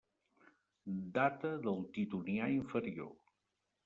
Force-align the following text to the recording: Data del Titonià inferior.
Data 1.17 1.51
del 1.65 1.77
Titonià 1.97 2.47
inferior. 2.55 3.13